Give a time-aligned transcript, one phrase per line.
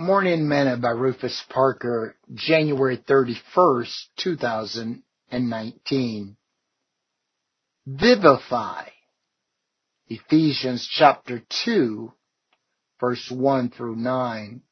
[0.00, 6.36] Morning Manna by Rufus Parker, January 31st, 2019.
[7.86, 8.84] Vivify.
[10.08, 12.14] Ephesians chapter 2,
[12.98, 14.62] verse 1 through 9.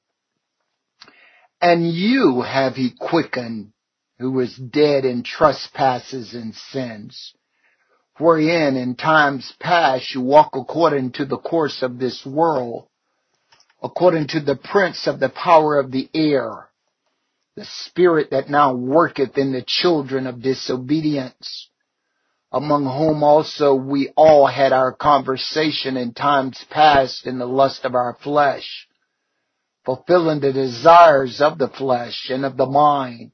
[1.60, 3.74] And you have he quickened,
[4.19, 7.35] who was dead in trespasses and sins,
[8.17, 12.87] wherein in times past you walk according to the course of this world,
[13.83, 16.69] according to the prince of the power of the air,
[17.57, 21.69] the spirit that now worketh in the children of disobedience,
[22.52, 27.95] among whom also we all had our conversation in times past in the lust of
[27.95, 28.87] our flesh,
[29.85, 33.33] fulfilling the desires of the flesh and of the mind,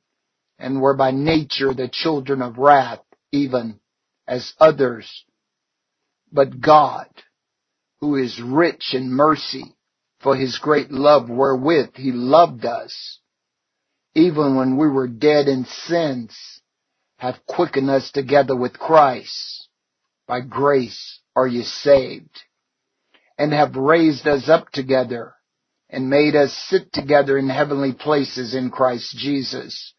[0.58, 3.00] and were by nature the children of wrath,
[3.32, 3.78] even
[4.26, 5.24] as others.
[6.32, 7.08] But God,
[8.00, 9.74] who is rich in mercy,
[10.24, 13.20] for his great love wherewith he loved us,
[14.14, 16.34] even when we were dead in sins,
[17.18, 19.68] hath quickened us together with Christ.
[20.26, 22.40] By grace are ye saved,
[23.36, 25.34] and have raised us up together,
[25.90, 29.92] and made us sit together in heavenly places in Christ Jesus,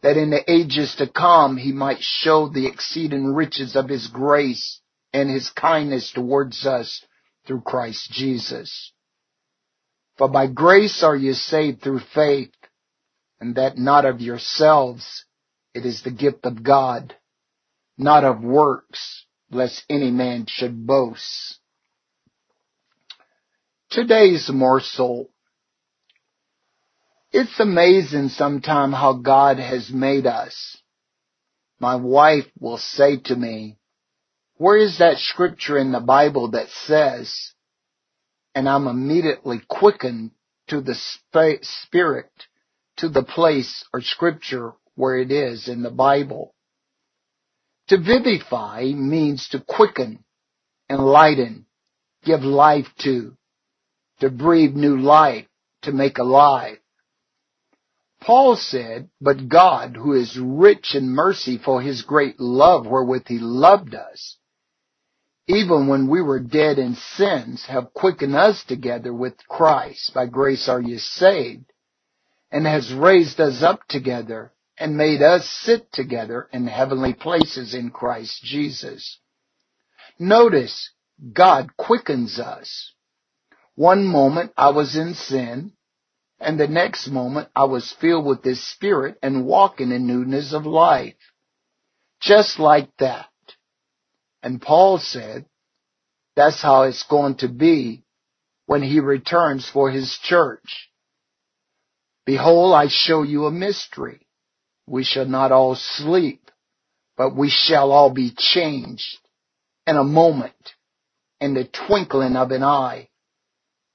[0.00, 4.80] that in the ages to come he might show the exceeding riches of his grace
[5.12, 7.04] and his kindness towards us
[7.46, 8.92] through Christ Jesus.
[10.18, 12.52] For by grace are you saved through faith,
[13.40, 15.24] and that not of yourselves,
[15.74, 17.14] it is the gift of God,
[17.98, 21.58] not of works, lest any man should boast.
[23.90, 25.28] Today's morsel.
[27.30, 30.78] It's amazing sometime how God has made us.
[31.78, 33.76] My wife will say to me,
[34.56, 37.52] where is that scripture in the Bible that says,
[38.56, 40.30] and I'm immediately quickened
[40.68, 40.96] to the
[41.60, 42.32] spirit,
[42.96, 46.54] to the place or scripture where it is in the Bible.
[47.88, 50.24] To vivify means to quicken,
[50.88, 51.66] enlighten,
[52.24, 53.36] give life to,
[54.20, 55.44] to breathe new life,
[55.82, 56.78] to make alive.
[58.22, 63.38] Paul said, but God, who is rich in mercy for his great love wherewith he
[63.38, 64.38] loved us,
[65.48, 70.12] even when we were dead in sins, have quickened us together with Christ.
[70.12, 71.72] By grace are you saved,
[72.50, 77.90] and has raised us up together and made us sit together in heavenly places in
[77.90, 79.18] Christ Jesus.
[80.18, 80.90] Notice,
[81.32, 82.92] God quickens us.
[83.74, 85.72] One moment I was in sin,
[86.40, 90.66] and the next moment I was filled with His Spirit and walking in newness of
[90.66, 91.14] life.
[92.20, 93.26] Just like that.
[94.42, 95.46] And Paul said,
[96.36, 98.04] that's how it's going to be
[98.66, 100.90] when he returns for his church.
[102.26, 104.26] Behold, I show you a mystery.
[104.86, 106.50] We shall not all sleep,
[107.16, 109.18] but we shall all be changed
[109.86, 110.74] in a moment,
[111.40, 113.08] in the twinkling of an eye,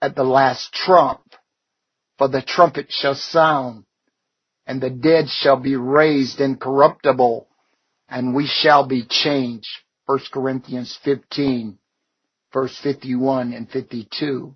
[0.01, 1.21] at the last trump.
[2.17, 3.85] For the trumpet shall sound,
[4.65, 7.47] and the dead shall be raised incorruptible,
[8.07, 9.67] and we shall be changed.
[10.05, 11.77] 1 Corinthians 15,
[12.53, 14.55] verse 51 and 52.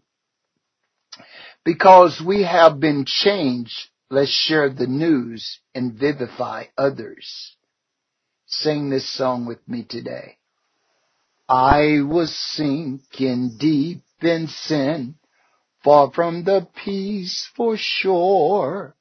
[1.63, 7.55] Because we have been changed, let's share the news and vivify others.
[8.47, 10.37] Sing this song with me today.
[11.47, 15.15] I was sinking deep in sin,
[15.83, 18.95] far from the peaceful shore,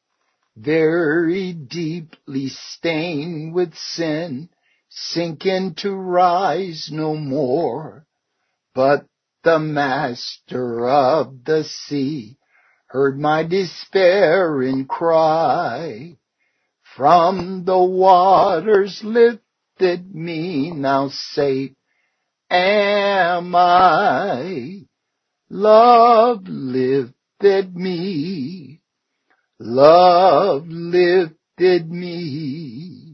[0.56, 4.50] very deeply stained with sin,
[4.94, 8.06] sinking to rise no more.
[8.74, 9.06] But
[9.42, 12.38] the master of the sea
[12.86, 16.16] heard my despairing cry.
[16.96, 21.72] From the waters lifted me, now safe
[22.48, 24.82] am I.
[25.50, 28.80] Love lifted me.
[29.58, 33.13] Love lifted me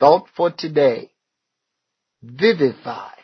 [0.00, 1.10] Thought for today.
[2.22, 3.17] Vivify.